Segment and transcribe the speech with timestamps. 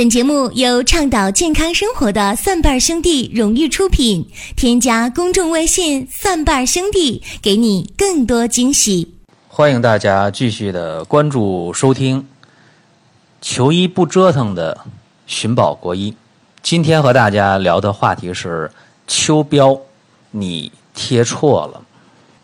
[0.00, 4.26] 本节目由倡导健康生活的蒜瓣兄弟荣誉出品。
[4.56, 9.12] 添加公众微信“蒜瓣兄弟”，给你更多惊喜。
[9.46, 12.26] 欢迎大家继续的关注收听。
[13.42, 14.86] 求医不折腾的
[15.26, 16.16] 寻宝国医，
[16.62, 18.70] 今天和大家聊的话题是
[19.06, 19.78] 秋膘，
[20.30, 21.82] 你贴错了。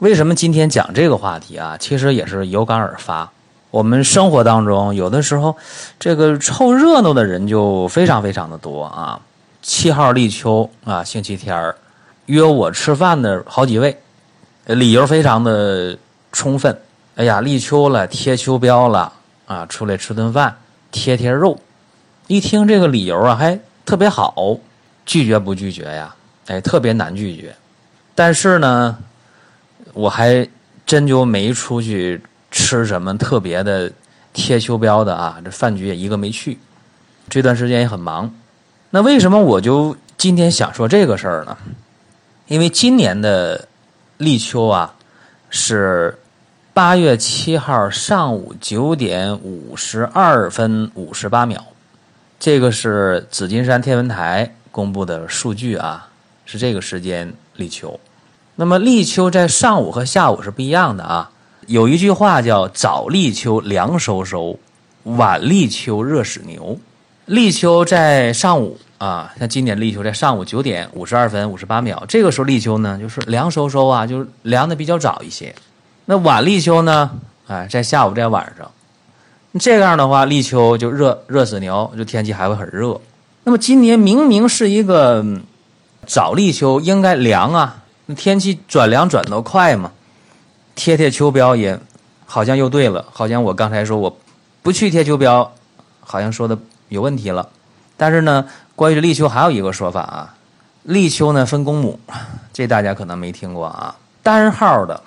[0.00, 1.78] 为什么今天讲这个话题啊？
[1.78, 3.32] 其实也是有感而发。
[3.70, 5.56] 我们生活当中，有的时候，
[5.98, 9.20] 这个凑热闹的人就非常非常的多啊。
[9.60, 11.76] 七号立秋啊，星期天儿，
[12.26, 13.98] 约我吃饭的好几位，
[14.66, 15.98] 理由非常的
[16.30, 16.78] 充分。
[17.16, 19.12] 哎呀，立秋了，贴秋膘了
[19.46, 20.56] 啊，出来吃顿饭，
[20.92, 21.58] 贴贴肉。
[22.28, 24.56] 一听这个理由啊，还特别好，
[25.04, 26.14] 拒绝不拒绝呀？
[26.46, 27.54] 哎，特别难拒绝。
[28.14, 28.96] 但是呢，
[29.92, 30.48] 我还
[30.86, 32.22] 真就没出去。
[32.50, 33.90] 吃什么特别的
[34.32, 35.38] 贴秋膘的啊？
[35.44, 36.58] 这饭局也一个没去，
[37.28, 38.32] 这段时间也很忙。
[38.90, 41.56] 那为什么我就今天想说这个事儿呢？
[42.46, 43.66] 因为今年的
[44.18, 44.94] 立秋啊
[45.50, 46.16] 是
[46.72, 51.64] 八月七号上午九点五十二分五十八秒，
[52.38, 56.08] 这个是紫金山天文台公布的数据啊，
[56.44, 57.98] 是这个时间立秋。
[58.54, 61.30] 那么立秋在上午和下午是不一样的啊。
[61.66, 64.56] 有一句话叫“早立秋凉飕飕，
[65.02, 66.78] 晚立秋热死牛”。
[67.26, 75.52] 立秋在上午啊，像今年立秋在上午九点五十二分五十八秒，这个时候立秋呢，就是凉飕飕啊，就是凉的比较早一些。
[76.04, 77.10] 那晚立秋呢，
[77.48, 78.70] 哎，在下午在晚上，
[79.58, 83.00] 这样的话立秋就热热死牛，就天气还会很热。
[83.42, 85.24] 那么今年明明是一个
[86.06, 89.90] 早立秋，应该凉啊，那天气转凉转得快嘛。
[90.76, 91.76] 贴贴秋膘也，
[92.24, 93.04] 好像又对了。
[93.10, 94.16] 好像我刚才说我
[94.62, 95.48] 不去贴秋膘，
[95.98, 96.56] 好像说的
[96.90, 97.48] 有问题了。
[97.96, 98.46] 但是呢，
[98.76, 100.34] 关于立秋还有一个说法啊，
[100.82, 101.98] 立秋呢分公母，
[102.52, 103.96] 这大家可能没听过啊。
[104.22, 105.02] 单号的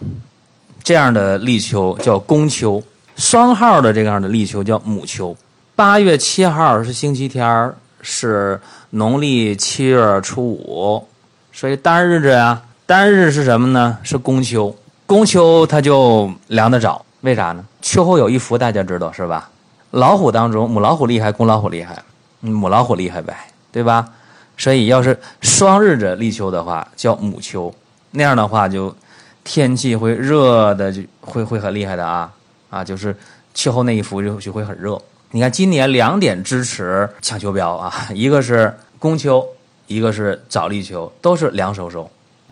[0.84, 2.82] 这样的立秋叫公秋，
[3.16, 5.38] 双号的这样的立秋叫母秋。
[5.76, 11.08] 八月七号是星期天儿是农历七月初五，
[11.54, 13.98] 所以单日子啊，单日是什么呢？
[14.02, 14.76] 是公秋。
[15.10, 17.66] 公秋它就凉得早，为啥呢？
[17.82, 19.50] 秋后有一伏，大家知道是吧？
[19.90, 21.98] 老虎当中，母老虎厉害，公老虎厉害，
[22.42, 23.36] 母老虎厉害呗，
[23.72, 24.08] 对吧？
[24.56, 27.74] 所以要是双日子立秋的话，叫母秋，
[28.12, 28.96] 那样的话就
[29.44, 32.32] 天气会热的，就会会很厉害的啊
[32.70, 32.84] 啊！
[32.84, 33.18] 就是
[33.56, 34.96] 气候那一伏就就会很热。
[35.32, 39.44] 你看今年两点支持抢秋膘啊， 一个是公秋，
[39.88, 42.06] 一个是早立秋，都是凉飕飕，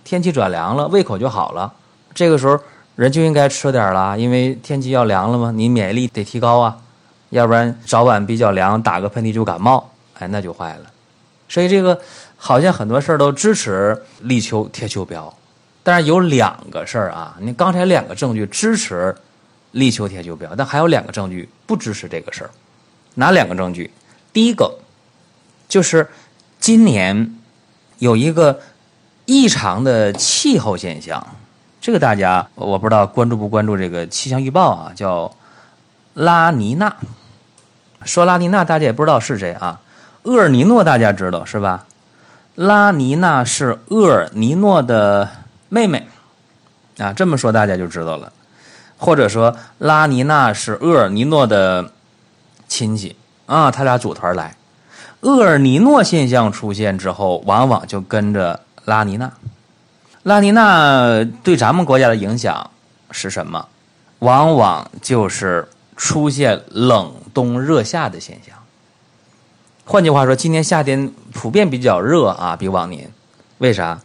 [0.03, 1.71] 天气转凉了，胃口就好了。
[2.17, 2.59] 这个时候
[2.95, 6.75] 人就应该吃点了，因为天气要凉了嘛，你免疫力得提高啊，
[7.29, 10.91] 要不然早晚比较凉，打个喷嚏就感冒，哎，那就坏了。
[11.47, 12.01] 所以这个
[12.35, 15.31] 好像很多事儿都支持立秋贴秋膘，
[15.83, 19.15] 但是有两个事儿啊，你刚才两个证据支持
[19.73, 22.49] 立秋贴秋膘，但还有两个证据不支持这个事儿。
[23.13, 23.91] 哪两个证据？
[24.33, 24.75] 第一个
[25.69, 26.09] 就是
[26.59, 27.35] 今年
[27.99, 28.59] 有一个
[29.25, 31.23] 异常的气候现象。
[31.87, 34.91] 这个大家我不知道关注不关注这个气象预报啊？
[34.93, 35.33] 叫
[36.13, 36.93] 拉尼娜。
[38.03, 39.79] 说拉尼娜，大家也不知道是谁啊？
[40.23, 41.85] 厄尔尼诺大家知道是吧？
[42.55, 45.29] 拉尼娜是厄尔尼诺的
[45.69, 46.05] 妹妹
[46.97, 48.33] 啊，这么说大家就知道了。
[48.97, 51.93] 或者说拉尼娜是厄尔尼诺的
[52.67, 53.15] 亲戚
[53.45, 54.57] 啊，他俩组团来。
[55.21, 59.31] 厄尔尼诺现象出现之后，往往就跟着拉尼娜。
[60.27, 62.69] 拉尼娜对咱们国家的影响
[63.11, 63.65] 是什么？
[64.19, 65.65] 往往就是
[65.95, 68.53] 出现冷冬热夏的现象。
[69.85, 73.09] 换句话说，今年夏天普遍比较热啊，比往年。
[73.59, 74.01] 为啥？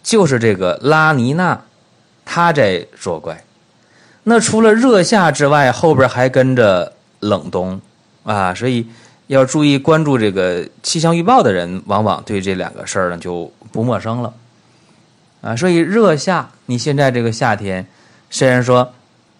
[0.00, 1.60] 就是这个拉尼娜，
[2.24, 3.42] 它在作怪。
[4.22, 7.80] 那除了热夏之外，后边还跟着冷冬
[8.22, 8.86] 啊，所以
[9.26, 14.32] 要注意关注这个气象预报的人，往往对这两个事儿呢就不陌生了。
[15.44, 17.86] 啊，所以热夏，你现在这个夏天，
[18.30, 18.90] 虽然说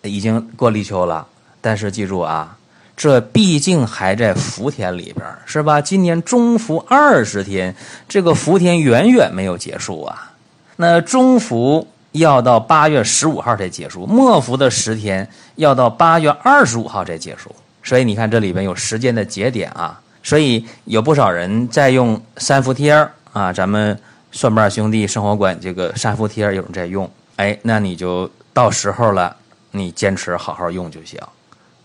[0.02, 1.26] 已经过立秋了，
[1.62, 2.54] 但是记住啊，
[2.94, 5.80] 这毕竟还在伏天里边，是吧？
[5.80, 7.74] 今年中伏二十天，
[8.06, 10.30] 这个伏天远远没有结束啊。
[10.76, 17.50] 那中伏要到八月十五号才结束，末伏的十天要到八月二十五号才结束。
[17.82, 22.92] 所以你看这里边有时间的节点啊，所以有不少人在用三伏贴
[23.32, 23.98] 啊，咱们。
[24.34, 29.36] 蒜瓣兄弟生活馆这个三伏贴有人在用，哎，那你就到时候了，
[29.70, 31.20] 你坚持好好用就行，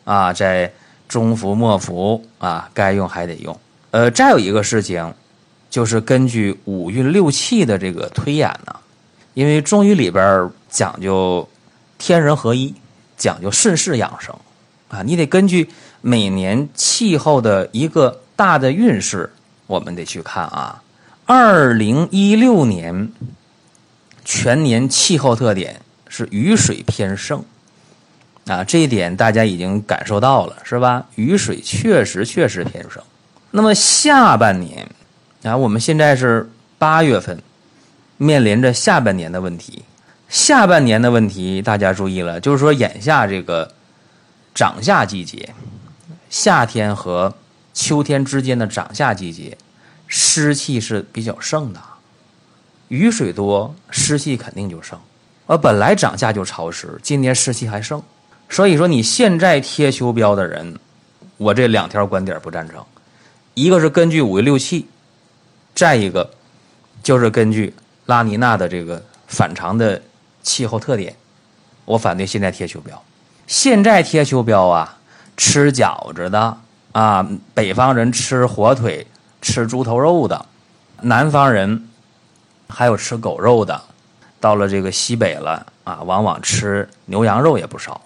[0.04, 0.74] 啊，在
[1.08, 3.56] 中伏末伏啊，该用还得用，
[3.92, 5.14] 呃，再有一个事情，
[5.70, 8.76] 就是根据五运六气的这个推演呢，
[9.36, 11.48] 因为中医里边讲究
[12.00, 12.74] 天人合一，
[13.16, 14.36] 讲究顺势养生
[14.88, 15.70] 啊，你得根据
[16.02, 19.32] 每年气候的一个大的运势，
[19.68, 20.82] 我们得去看啊。
[21.32, 23.12] 二零一六年
[24.26, 27.46] 全年气候特点是雨水偏盛。
[28.48, 31.06] 啊，这一点大家已经感受到了，是吧？
[31.14, 33.04] 雨水确实确实偏盛。
[33.52, 34.90] 那么下半年
[35.44, 36.50] 啊，我们现在是
[36.80, 37.40] 八月份，
[38.18, 39.84] 面临着下半年的问题。
[40.30, 43.72] 下半年的问题，大家注意了，就是说眼下这个
[44.56, 45.54] 长夏季节，
[46.32, 47.36] 夏天和
[47.72, 49.56] 秋天之间的长夏季节，
[50.10, 51.80] 湿气是比较盛的，
[52.90, 55.00] 雨水多，湿气肯定就盛。
[55.46, 58.02] 而本来涨价就潮湿，今年湿气还盛。
[58.50, 60.78] 所以说，你现在贴秋膘的人，
[61.38, 62.84] 我这两条观点不赞成。
[63.54, 64.88] 一个是根据五运六气，
[65.76, 66.30] 再一个
[67.04, 67.74] 就是根据
[68.08, 70.02] 拉尼娜的这个反常的
[70.42, 71.16] 气候特点，
[71.86, 72.98] 我反对现在贴秋膘。
[73.46, 74.98] 现在贴秋膘啊，
[75.38, 76.58] 吃饺子的
[76.92, 79.06] 啊，北方人吃火腿、
[79.42, 80.46] 吃猪头肉的，
[81.02, 81.88] 南方人
[82.68, 83.82] 还有吃狗肉的，
[84.40, 88.02] 到了这个西北了啊，往往吃牛羊肉也不少。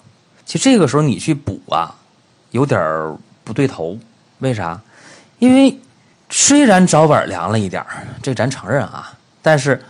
[0.45, 1.95] 其实这个时候你去补啊，
[2.51, 3.97] 有点不对头。
[4.39, 4.79] 为啥？
[5.39, 5.79] 因为
[6.29, 7.85] 虽然早晚凉了一点
[8.21, 9.83] 这咱承认啊，但是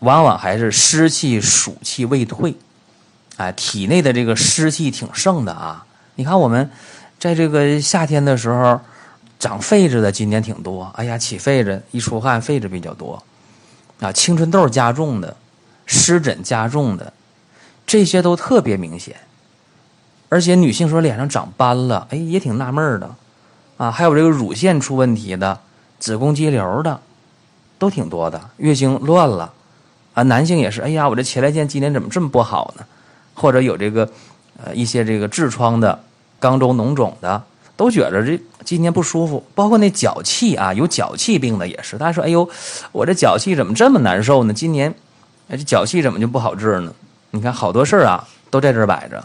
[0.00, 2.56] 往往还是湿气、暑气未退，
[3.36, 5.84] 哎，体内的这个湿气挺盛的啊。
[6.14, 6.70] 你看我们
[7.18, 8.80] 在这个夏天的时候
[9.38, 13.22] 长痱子的今年挺多，哎呀，起痱子一出汗痱子比较多
[14.00, 15.36] 啊，青春痘加重的、
[15.86, 17.12] 湿疹加重的，
[17.86, 19.16] 这些都特别明显。
[20.28, 23.14] 而且女性说脸上长斑了，哎，也挺纳闷的，
[23.76, 25.58] 啊，还有这个乳腺出问题的、
[25.98, 27.00] 子宫肌瘤的，
[27.78, 28.50] 都挺多的。
[28.58, 29.52] 月经乱了，
[30.14, 32.84] 啊，男性也是，哎呀，我这前列腺今年怎么这么不好呢？
[33.34, 34.10] 或者有这个
[34.62, 35.98] 呃一些这个痔疮的、
[36.40, 37.42] 肛周脓肿的，
[37.78, 39.42] 都觉着这今年不舒服。
[39.54, 42.46] 包括那脚气啊，有脚气病的也是，他说，哎呦，
[42.90, 44.52] 我这脚气怎么这么难受呢？
[44.52, 44.92] 今年，
[45.48, 46.92] 这脚气怎么就不好治呢？
[47.30, 49.24] 你看好多事儿啊，都在这儿摆着。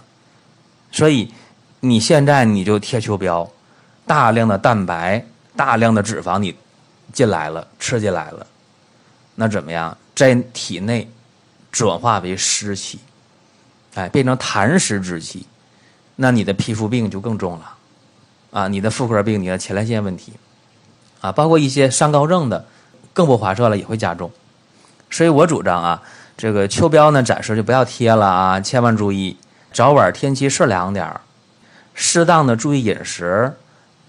[0.92, 1.34] 所以，
[1.80, 3.50] 你现在你就贴秋膘，
[4.06, 6.56] 大量的蛋白、大量的脂肪你
[7.12, 8.46] 进来了，吃进来了，
[9.36, 9.98] 那怎么样？
[10.16, 11.10] 在体内
[11.72, 13.00] 转化为湿气，
[13.96, 15.48] 哎，变成痰湿之气，
[16.16, 17.74] 那你的皮肤病就更重了，
[18.54, 20.32] 啊，你的妇科病、你的前列腺问题，
[21.22, 22.64] 啊，包括一些三高症的，
[23.12, 24.32] 更不划算了，也会加重。
[25.10, 26.02] 所以我主张啊，
[26.38, 29.36] 这个秋膘呢，暂时就不要贴了啊，千万注意。
[29.74, 31.20] 早晚天气是凉点儿，
[31.96, 33.52] 适当的注意饮食，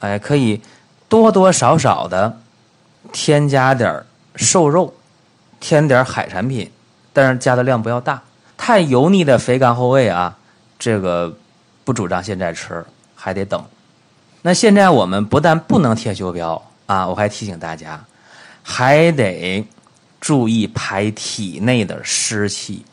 [0.00, 0.60] 哎，可以
[1.08, 2.38] 多多少少的
[3.12, 4.04] 添加点
[4.36, 4.92] 瘦肉，
[5.58, 6.70] 添点海产品，
[7.14, 8.22] 但是加的量不要大。
[8.58, 10.36] 太油腻的肥甘厚味啊，
[10.78, 11.34] 这个
[11.82, 13.64] 不主张现在吃，还得等。
[14.46, 17.98] 那现在我们不但不能贴秋膘啊，我还提醒大家，
[18.62, 19.66] 还得
[20.20, 22.84] 注意排体内的湿气。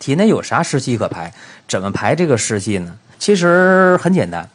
[0.00, 1.32] 体内有啥湿气可排？
[1.68, 2.98] 怎么排这个湿气呢？
[3.16, 4.48] 其实很简单，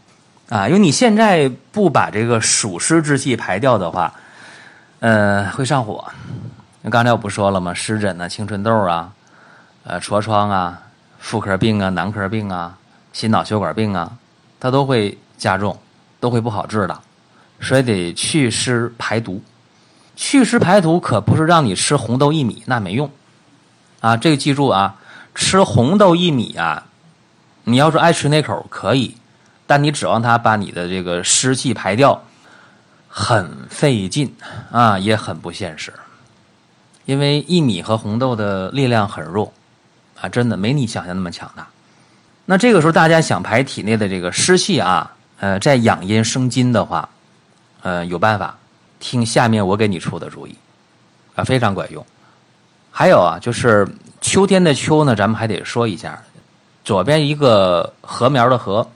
[0.50, 4.14] 啊，因为你现在不把这个暑湿之气排掉的话，
[5.00, 6.04] 呃，会上火。
[6.92, 7.74] 刚才我不说了吗？
[7.74, 9.14] 湿疹啊、青春痘啊、
[9.86, 10.82] 呃、痤疮啊、
[11.20, 12.78] 妇科病啊、男科病啊、
[13.14, 14.12] 心脑血管病啊，
[14.60, 15.78] 它都会加重，
[16.20, 17.00] 都会不好治的。
[17.60, 19.42] 所以得祛湿排毒。
[20.16, 23.10] 祛湿排毒可不是让你吃红豆薏米，那没用。
[24.00, 24.96] 啊，这个记住啊。
[25.40, 26.88] 吃红豆薏米啊，
[27.66, 29.16] 你要是爱吃那口可以，
[29.68, 32.24] 但你指望它把你的这个湿气排掉，
[33.08, 34.36] 很费劲
[34.72, 35.94] 啊，也很不现实。
[37.06, 39.54] 因为薏米和红豆的力量很弱
[40.20, 41.68] 啊，真的没你想象那么强大。
[42.46, 47.08] 那这个时候大家想排体内的这个湿气啊，呃，在养阴生津的话，
[47.82, 48.58] 呃，有办法，
[49.00, 50.56] 听下面我给你出的主意
[51.36, 52.06] 啊，非常管用。
[52.92, 53.88] 还有啊，就是
[54.22, 56.22] 秋天的秋呢，咱们还得说一下，
[56.84, 58.88] 左边一个禾苗的禾，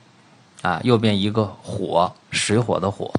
[0.64, 3.14] 啊，右边一个火，水火的火，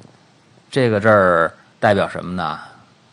[0.69, 2.59] 这个字儿代表什么呢？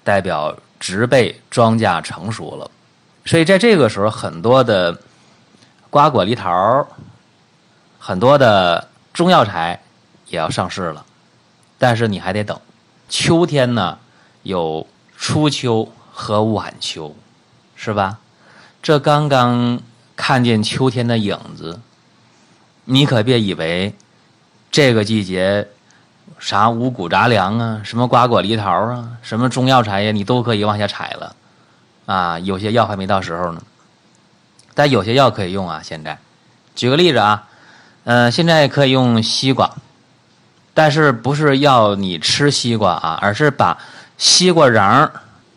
[0.02, 2.68] 代表植被庄稼成熟了，
[3.26, 4.98] 所以在这个时候，很多的
[5.90, 6.84] 瓜果梨桃，
[7.98, 9.78] 很多的中药材
[10.30, 11.04] 也要上市了，
[11.78, 12.58] 但是你还得等。
[13.10, 13.98] 秋天呢，
[14.42, 17.14] 有初秋和晚秋。
[17.82, 18.18] 是吧？
[18.82, 19.80] 这刚刚
[20.14, 21.80] 看见秋天的影子，
[22.84, 23.94] 你可别以为
[24.70, 25.66] 这个季节
[26.38, 31.34] 啥五谷杂粮啊，什么瓜果梨桃啊，什么中药材呀，你都可以往下采了，
[32.04, 33.62] 啊，有些药还没到时候呢，
[34.74, 35.80] 但有些药可以用啊。
[35.82, 36.18] 现在，
[36.74, 37.48] 举个例子啊，
[38.04, 39.74] 呃，现在可以用西瓜，
[40.82, 43.76] 但是不是要你吃西瓜啊，而是把
[44.16, 45.10] 西瓜瓤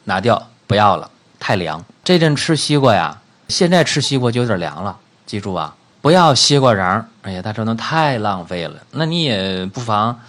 [0.04, 1.82] 拿掉，不要了，太凉。
[2.04, 5.74] 这阵吃西瓜呀，现在吃西瓜就有点凉了，记住啊。
[6.02, 8.76] 不要西瓜瓤哎呀，他说那太浪费了。
[8.92, 10.20] 那你也不妨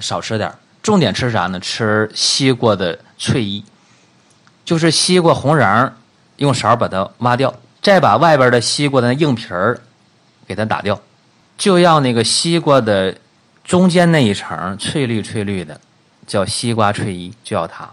[0.00, 1.58] 少吃点重点吃啥呢？
[1.58, 3.64] 吃西瓜的脆衣，
[4.66, 5.90] 就是西瓜红瓤
[6.36, 9.80] 用勺把它挖掉，再把外边的西瓜的硬皮儿
[10.46, 11.00] 给它打掉，
[11.56, 13.16] 就要那个西瓜的
[13.64, 15.80] 中间那一层翠绿翠绿的，
[16.26, 17.90] 叫西瓜翠衣，就要它。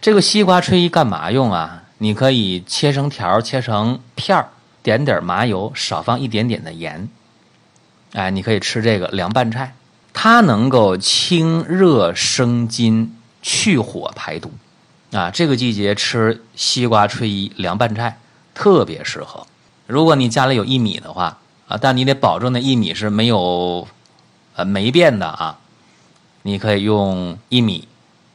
[0.00, 1.82] 这个西瓜翠衣干嘛用啊？
[1.98, 4.48] 你可以切成条，切成片儿。
[4.82, 7.08] 点点麻油，少放一点点的盐，
[8.14, 9.76] 哎，你可以吃这个凉拌菜，
[10.12, 14.50] 它能够清热生津、去火排毒，
[15.12, 18.18] 啊，这个季节吃西瓜翠衣凉拌菜
[18.56, 19.46] 特别适合。
[19.86, 21.38] 如果你家里有薏米的话，
[21.68, 23.86] 啊，但你得保证那薏米是没有
[24.54, 25.58] 呃霉变的啊，
[26.42, 27.88] 你可以用薏米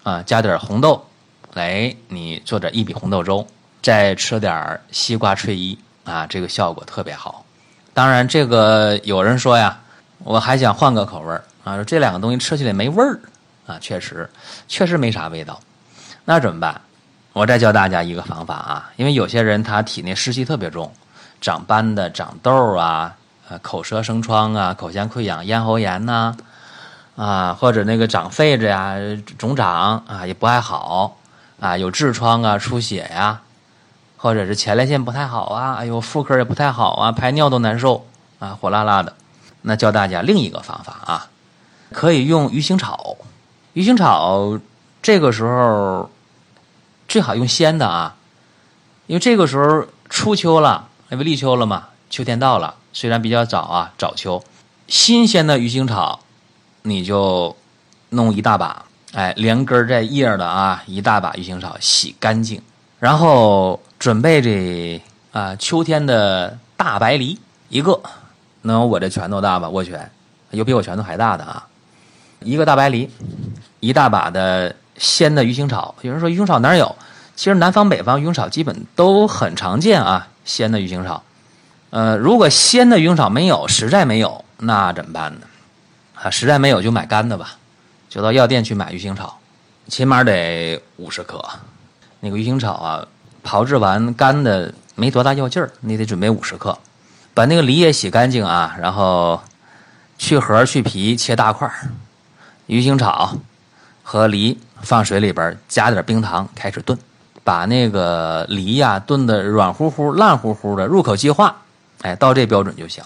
[0.03, 1.05] 啊加点红豆
[1.53, 3.47] 来，你做点薏米红豆粥，
[3.81, 5.77] 再吃点西瓜脆衣。
[6.07, 7.43] 啊，这个效果特别好。
[7.93, 9.77] 当然，这个有人说呀，
[10.19, 11.33] 我还想换个口味
[11.65, 13.19] 啊，说这两个东西吃起来没味儿
[13.65, 14.29] 啊，确实，
[14.69, 15.59] 确实没啥味道。
[16.23, 16.79] 那怎么办？
[17.33, 20.89] 我再教大家一个方法啊，因为有些人他体内湿气特别重，
[21.41, 23.16] 长斑的、长痘啊，
[23.49, 26.35] 啊，口舌生疮啊，口腔溃疡、咽喉炎呐，
[27.15, 28.95] 啊，或者那个长痱子呀、
[29.37, 31.17] 肿长啊，也不爱好
[31.59, 33.41] 啊，有痔疮啊、出血呀。
[34.19, 38.07] 或者是前列腺不太好啊，哎呦，妇科也不太好啊，排尿都难受
[38.39, 39.13] 啊，火辣辣的。
[39.61, 41.27] 那教大家另一个方法啊，
[41.93, 43.15] 可以用鱼腥草。
[43.73, 44.59] 鱼腥草
[45.03, 46.09] 这个时候
[47.07, 48.15] 最好用鲜的啊，
[49.05, 54.43] 因为这个时候初秋了，因为立秋了嘛，秋天到了，虽然比较早啊，早秋，
[54.87, 56.21] 新鲜的鱼腥草
[56.81, 57.55] 你就
[58.09, 62.59] 弄一大把，哎，连根带叶的啊，一大把鱼腥草洗干净，
[62.99, 63.79] 然后。
[63.99, 65.01] 准备这
[65.31, 67.39] 啊，秋天的大白梨
[67.69, 67.99] 一个，
[68.61, 69.69] 能有我这拳头大吧？
[69.69, 70.11] 握拳
[70.51, 71.67] 有比我拳头还大的啊！
[72.41, 73.09] 一个大白梨，
[73.79, 75.95] 一大把的鲜的鱼腥草。
[76.01, 76.95] 有人说鱼腥草哪有？
[77.35, 81.23] 其实南方北方鱼腥草基本都很常见啊，鲜的鱼腥草。
[81.89, 85.41] 呃，如果鲜的鱼腥草没有，实在没有，那怎么办呢？
[86.15, 87.51] 啊，实在没有就买干的吧，
[88.09, 89.37] 就到药店去买鱼腥草，
[89.87, 91.43] 起码得五十克。
[92.19, 93.07] 那个鱼腥草啊。
[93.43, 96.77] 炮制完干的没多大药劲儿，你得准备五十克，
[97.33, 99.39] 把那个梨也洗干净啊，然后
[100.17, 101.87] 去核去皮切大块儿，
[102.65, 103.37] 鱼腥草
[104.03, 106.99] 和梨放水里边加点冰糖开始炖，
[107.45, 111.55] 把那个梨呀炖的软乎乎烂乎乎的，入口即化，
[112.01, 113.03] 哎，到这标准就行。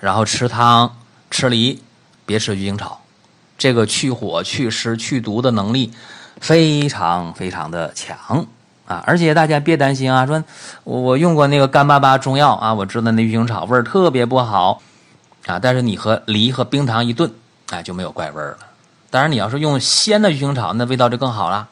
[0.00, 0.96] 然后吃汤
[1.30, 1.82] 吃梨，
[2.24, 3.02] 别吃鱼腥草，
[3.58, 5.92] 这个去火去湿去毒的能力
[6.40, 8.46] 非常非常的强。
[8.86, 10.42] 啊，而且大家别担心啊，说
[10.82, 14.82] 我我用过那个干巴巴中药啊，我知道那鱼腥草味儿特别不好
[15.46, 15.60] 啊。
[15.60, 17.32] 但是你和梨和冰糖一炖，
[17.68, 18.58] 哎，就没有怪味儿了。
[19.08, 21.68] 当然，你要是用鲜的鱼腥草，那味道就更好了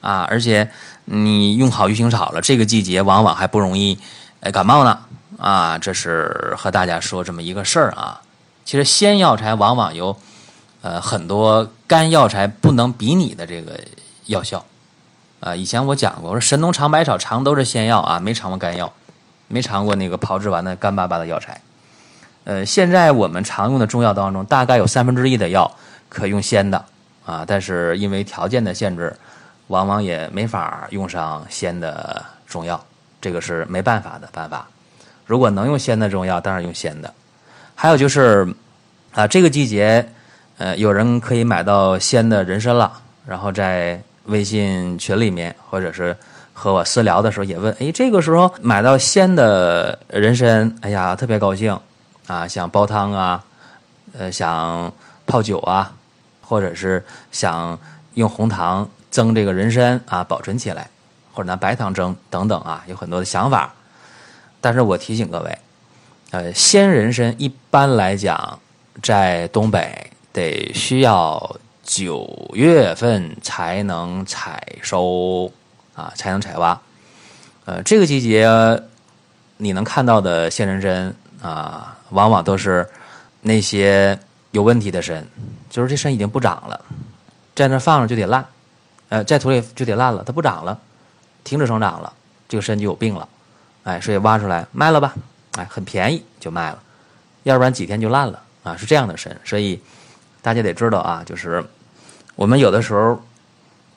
[0.00, 0.26] 啊。
[0.28, 0.68] 而且
[1.04, 3.96] 你用好鱼腥草了，这个季节往往还不容易
[4.40, 4.98] 哎感冒呢
[5.38, 5.78] 啊。
[5.78, 8.20] 这是和大家说这么一个事儿啊。
[8.64, 10.16] 其实鲜药材往往有
[10.82, 13.80] 呃很多干药材不能比拟的这个
[14.26, 14.64] 药效。
[15.38, 18.90] 啊，以前我讲过，我说神农尝百草尝都是仙药啊，没尝过干药，
[19.48, 21.60] 没尝过那个炮制完的干巴巴的药材。
[22.44, 25.70] 呃，现在我们常用的中药当中，大概有三分之一的药
[26.08, 26.82] 可用鲜的
[27.26, 29.14] 啊，但是因为条件的限制，
[29.66, 32.82] 往往也没法用上鲜的中药，
[33.20, 34.66] 这个是没办法的办法。
[35.26, 37.12] 如果能用鲜的中药，当然用鲜的。
[37.74, 38.46] 还有就是
[39.12, 40.08] 啊，这个季节，
[40.56, 42.92] 呃，有人可以买到鲜的人参了，
[43.26, 44.00] 然后在。
[44.26, 46.16] 微信群里面，或者是
[46.52, 51.78] 和我私聊的时候，也问：哎，这个时候买到鲜的人参，哎呀，特别高兴
[52.26, 52.44] 啊！
[52.48, 53.44] 想煲汤啊，
[54.18, 54.92] 呃，想
[55.26, 55.92] 泡酒啊，
[56.40, 57.78] 或者是想
[58.14, 60.90] 用红糖蒸这个人参啊，保存起来，
[61.32, 63.72] 或者拿白糖蒸等等啊，有很多的想法。
[64.66, 65.58] 但是我提醒各位，
[66.32, 68.58] 呃，鲜人参一般来讲，
[69.00, 71.56] 在东北得需要。
[71.88, 75.48] 九月份才能采收
[75.94, 76.76] 啊，才能采挖。
[77.64, 78.50] 呃，这个季节
[79.58, 82.84] 你能看到的鲜人参啊，往往都是
[83.40, 84.18] 那些
[84.50, 85.24] 有问题的参，
[85.70, 86.80] 就是这参已经不长了，
[87.54, 88.44] 在那放着就得烂，
[89.10, 90.76] 呃，在土里就得烂了，它不长了，
[91.44, 92.12] 停止生长了，
[92.48, 93.28] 这个参就有病了，
[93.86, 95.14] 哎，所以挖出来卖了吧，
[95.56, 96.78] 哎，很便宜就卖了，
[97.44, 99.80] 要不然几天就烂了啊，是这样的参，所以
[100.42, 101.64] 大家得知道啊，就是
[102.34, 103.22] 我们有的时候，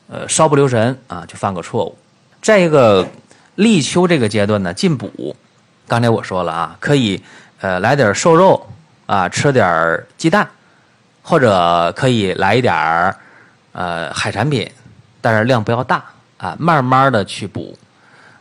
[0.07, 1.97] 呃，稍不留神啊，就犯个错误。
[2.39, 3.07] 再一个，
[3.55, 5.35] 立秋这个阶段呢，进补，
[5.87, 7.23] 刚才我说了啊，可以
[7.59, 8.67] 呃来点瘦肉
[9.07, 10.47] 啊，吃点鸡蛋，
[11.23, 12.71] 或者可以来一点
[13.71, 14.71] 呃海产品，
[15.19, 16.05] 但是量不要大
[16.37, 17.75] 啊，慢慢的去补。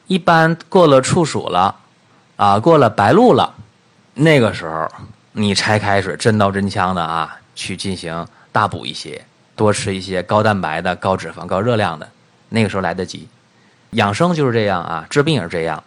[0.09, 1.77] 一般过了处暑了
[2.37, 3.55] 啊，过了白露了，
[4.15, 4.89] 那个时候
[5.33, 9.25] 你才开始真刀真枪的啊，去进行大补一些，
[9.55, 12.09] 多吃一些高蛋白的、高脂肪、高热量的，
[12.49, 13.29] 那个时候来得及。
[13.91, 15.83] 养生就是这样啊，治病也是这样。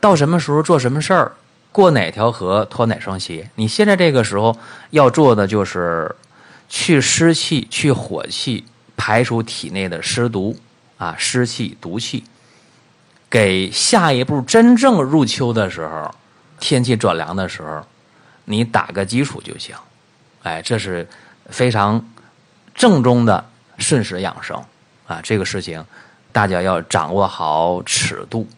[0.00, 1.32] 到什么时候做什么事儿，
[1.70, 3.48] 过哪条河脱哪双鞋。
[3.54, 4.56] 你现在这个时候
[4.90, 6.14] 要做的就是
[6.68, 8.64] 去湿气、去火气，
[8.96, 10.56] 排除体内的湿毒
[10.98, 12.24] 啊、湿气、毒气，
[13.30, 16.12] 给下一步真正入秋的时候，
[16.58, 17.80] 天气转凉的时候，
[18.44, 19.74] 你打个基础就行。
[20.42, 21.08] 哎，这是
[21.48, 22.04] 非常
[22.74, 23.44] 正宗的
[23.78, 24.60] 顺时养生
[25.06, 25.84] 啊，这个事情。
[26.32, 28.48] 大家要掌握好尺度。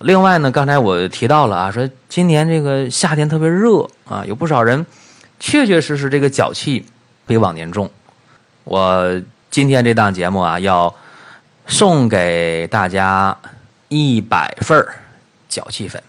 [0.00, 4.84] 另外呢，刚才我提到了啊，说今年这个夏天特别热啊，有不少人
[5.38, 6.84] 确确实实这个脚气
[7.24, 7.88] 比往年重。
[8.64, 10.92] 我今天这档节目啊，要
[11.68, 13.38] 送给大家
[13.94, 14.82] 一百份
[15.50, 16.02] 脚气粉，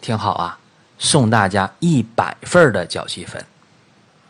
[0.00, 0.58] 听好啊，
[0.98, 3.44] 送大家一百份的脚气粉，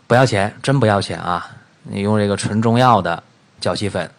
[0.09, 1.49] 不要钱，真不要钱啊！
[1.85, 3.23] 你用这个纯中药的
[3.61, 4.11] 脚气粉。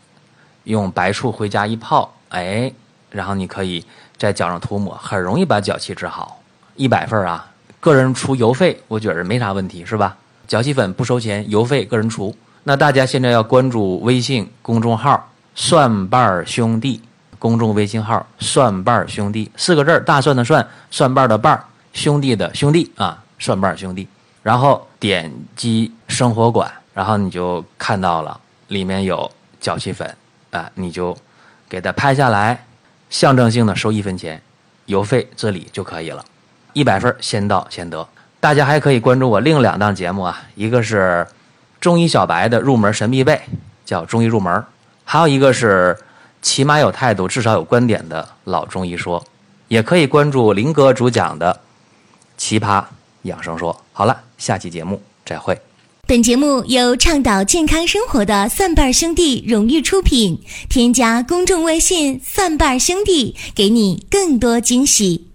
[0.64, 2.72] 用白醋回家一泡，哎，
[3.10, 6.42] 然后你可以在脚上涂抹，很容易把脚气治好。
[6.78, 7.46] 一百份啊，
[7.82, 10.16] 个人出邮费，我觉着没啥问题，是吧？
[10.48, 12.34] 脚气粉不收钱，邮费个人出。
[12.64, 17.02] 那大家现在要关注微信公众号“蒜瓣兄弟”，
[17.40, 21.60] 公众微信号“蒜瓣兄弟”四个字大蒜的蒜，蒜瓣的瓣，
[21.94, 24.08] 兄弟的兄弟啊，蒜瓣兄弟。
[24.44, 30.16] 然后点击生活馆，然后你就看到了，里面有脚气粉。
[30.52, 31.16] 啊，你就
[31.70, 32.66] 给它拍下来，
[33.08, 34.42] 象征性的收一分钱，
[34.88, 36.26] 邮费自理就可以了。
[36.74, 38.08] 一百份先到先得。
[38.40, 41.28] 大家还可以关注我另两档节目啊，一个是
[41.80, 43.40] 中医小白的入门神必备，
[43.86, 44.60] 叫中医入门；
[45.04, 45.96] 还有一个是
[46.42, 49.24] 起码有态度，至少有观点的老中医说。
[49.68, 51.62] 也可以关注林哥主讲的
[52.38, 52.84] 奇葩
[53.22, 53.84] 养生说。
[53.94, 55.60] 好了，下期节目再会。
[56.08, 60.42] 本节目由倡导健康生活的蒜瓣兄弟荣誉出品。
[60.68, 65.29] 添加公众微信“蒜瓣兄弟”，给你更多惊喜。